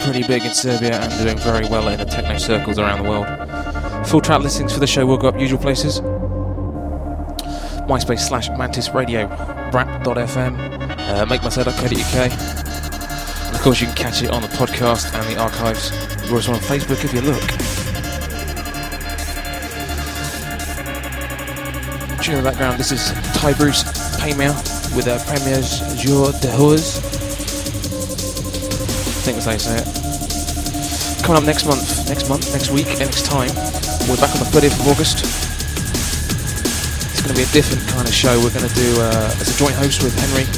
pretty 0.00 0.26
big 0.26 0.44
in 0.44 0.52
Serbia 0.52 1.00
and 1.00 1.12
doing 1.22 1.38
very 1.38 1.68
well 1.68 1.88
in 1.88 1.98
the 1.98 2.04
techno 2.04 2.38
circles 2.38 2.78
around 2.78 3.02
the 3.02 3.08
world. 3.10 3.26
Full 4.08 4.20
track 4.20 4.40
listings 4.40 4.72
for 4.72 4.80
the 4.80 4.86
show 4.86 5.04
will 5.04 5.18
go 5.18 5.28
up 5.28 5.38
usual 5.38 5.58
places. 5.58 6.00
MySpace 7.88 8.20
slash 8.20 8.48
Mantis 8.50 8.90
Radio, 8.90 9.28
brap.fm, 9.70 10.58
uh, 10.98 11.26
makemyset.co.uk. 11.26 12.32
And 13.46 13.56
of 13.56 13.62
course, 13.62 13.80
you 13.80 13.86
can 13.86 13.96
catch 13.96 14.22
it 14.22 14.30
on 14.30 14.42
the 14.42 14.48
podcast 14.48 15.14
and 15.14 15.28
the 15.28 15.40
archives. 15.40 15.92
You're 16.26 16.36
also 16.36 16.52
on 16.52 16.60
Facebook 16.60 17.04
if 17.04 17.12
you 17.12 17.20
look. 17.20 17.85
Tune 22.26 22.38
in 22.38 22.42
the 22.42 22.50
background, 22.50 22.74
this 22.74 22.90
is 22.90 23.14
Ty 23.38 23.54
Bruce 23.54 23.86
Paymail 24.18 24.50
with 24.98 25.06
uh, 25.06 25.14
Premier's 25.30 25.78
Jour 25.94 26.34
de 26.42 26.50
Hose. 26.50 26.98
I 26.98 27.06
think 29.22 29.38
that's 29.38 29.46
how 29.46 29.54
you 29.54 29.62
say 29.62 29.78
it. 29.78 29.86
Coming 31.22 31.38
up 31.38 31.46
next 31.46 31.70
month, 31.70 31.86
next 32.10 32.26
month, 32.26 32.50
next 32.50 32.74
week, 32.74 32.90
next 32.98 33.30
time, 33.30 33.54
we're 34.10 34.18
back 34.18 34.34
on 34.34 34.42
the 34.42 34.50
30th 34.50 34.74
of 34.74 34.90
August. 34.90 35.22
It's 37.14 37.22
going 37.22 37.30
to 37.30 37.38
be 37.38 37.46
a 37.46 37.52
different 37.54 37.86
kind 37.94 38.02
of 38.02 38.10
show. 38.10 38.34
We're 38.42 38.50
going 38.50 38.66
to 38.66 38.74
do, 38.74 38.90
uh, 38.98 39.30
as 39.38 39.46
a 39.46 39.54
joint 39.54 39.78
host 39.78 40.02
with 40.02 40.18
Henry, 40.18 40.50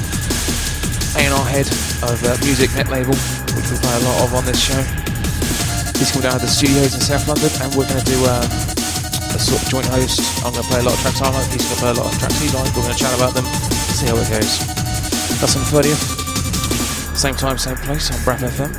A&R 1.20 1.47
head 1.53 1.69
of 2.01 2.16
uh, 2.24 2.32
Music 2.49 2.73
Net 2.81 2.89
Label, 2.89 3.12
which 3.53 3.69
we 3.69 3.77
play 3.77 3.93
a 3.93 4.01
lot 4.09 4.24
of 4.24 4.32
on 4.32 4.49
this 4.49 4.57
show. 4.57 4.81
He's 6.01 6.16
coming 6.16 6.32
down 6.32 6.40
to 6.40 6.43
the 6.49 6.49
studios 6.49 6.97
in 6.97 7.05
South 7.05 7.28
London, 7.28 7.53
and 7.61 7.69
we're 7.77 7.85
going 7.85 8.01
to 8.01 8.09
do 8.09 8.24
uh, 8.24 8.40
sort 9.39 9.62
of 9.62 9.69
joint 9.69 9.86
host. 9.86 10.20
I'm 10.44 10.52
going 10.52 10.62
to 10.65 10.69
play 10.69 10.81
a 10.81 10.82
lot 10.82 10.94
of 10.94 11.01
tracks 11.01 11.23
I 11.23 11.31
like, 11.31 11.51
he's 11.51 11.62
going 11.62 11.74
to 11.74 11.81
play 11.81 11.90
a 11.90 11.94
lot 11.94 12.12
of 12.12 12.19
tracks 12.19 12.39
he 12.40 12.51
likes. 12.51 12.74
We're 12.74 12.82
going 12.82 12.94
to 12.94 12.98
chat 12.98 13.15
about 13.15 13.35
them, 13.35 13.44
see 13.94 14.06
how 14.06 14.16
it 14.16 14.28
goes. 14.28 14.59
That's 15.40 15.55
on 15.56 15.62
the 15.62 15.70
30th. 15.70 17.16
Same 17.16 17.35
time, 17.35 17.59
same 17.59 17.77
place 17.77 18.10
on 18.10 18.19
Brap 18.19 18.39
FM. 18.39 18.70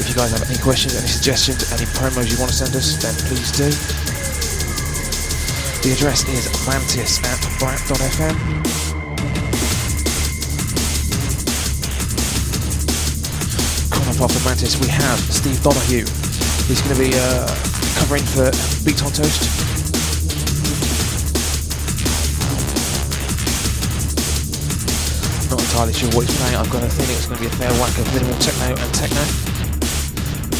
If 0.00 0.08
you 0.08 0.14
guys 0.14 0.32
have 0.32 0.48
any 0.48 0.58
questions, 0.58 0.96
any 0.96 1.08
suggestions, 1.08 1.72
any 1.72 1.86
promos 1.86 2.30
you 2.30 2.38
want 2.38 2.50
to 2.50 2.56
send 2.56 2.74
us, 2.74 2.96
then 3.02 3.14
please 3.26 3.50
do. 3.52 3.70
The 5.82 5.92
address 5.94 6.28
is 6.28 6.46
mantis 6.66 7.18
at 7.24 7.38
brap.fm. 7.58 8.71
After 14.22 14.48
Mantis, 14.48 14.80
we 14.80 14.86
have 14.86 15.18
Steve 15.18 15.60
Donahue. 15.64 16.06
He's 16.70 16.80
going 16.80 16.94
to 16.94 17.02
be 17.02 17.10
uh, 17.12 17.48
covering 17.98 18.22
for 18.22 18.52
Beat 18.84 19.02
on 19.02 19.10
Toast. 19.10 19.50
Not 25.50 25.60
entirely 25.60 25.92
sure 25.92 26.08
what 26.14 26.26
he's 26.26 26.38
playing. 26.38 26.54
I've 26.54 26.70
got 26.70 26.84
a 26.84 26.88
feeling 26.88 27.16
it's 27.16 27.26
going 27.26 27.38
to 27.38 27.42
be 27.42 27.48
a 27.48 27.56
fair 27.58 27.72
whack 27.82 27.98
of 27.98 28.14
minimal 28.14 28.38
techno 28.38 28.76
and 28.80 28.94
techno, 28.94 29.22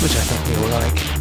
which 0.02 0.16
I 0.16 0.24
think 0.26 0.58
we 0.58 0.62
will 0.64 0.72
like. 0.80 1.11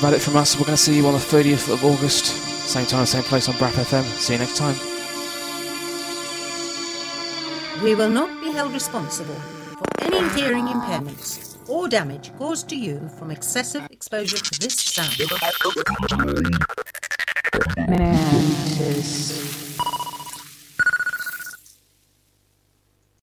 About 0.00 0.14
it 0.14 0.20
from 0.20 0.36
us. 0.36 0.56
We're 0.56 0.64
going 0.64 0.76
to 0.76 0.82
see 0.82 0.96
you 0.96 1.06
on 1.06 1.12
the 1.12 1.18
30th 1.18 1.70
of 1.70 1.84
August. 1.84 2.24
Same 2.24 2.86
time, 2.86 3.04
same 3.04 3.22
place 3.22 3.48
on 3.48 3.54
Brap 3.56 3.72
FM. 3.72 4.02
See 4.18 4.32
you 4.32 4.38
next 4.38 4.56
time. 4.56 4.74
We 7.84 7.94
will 7.94 8.08
not 8.08 8.28
be 8.42 8.50
held 8.50 8.72
responsible 8.72 9.34
for 9.34 9.86
any 10.02 10.26
hearing 10.40 10.66
impairments 10.66 11.58
or 11.68 11.86
damage 11.86 12.32
caused 12.38 12.68
to 12.70 12.76
you 12.76 13.10
from 13.18 13.30
excessive 13.30 13.86
exposure 13.90 14.38
to 14.38 14.60
this 14.60 14.74
sound. 14.74 15.14
Mantis. 17.76 19.49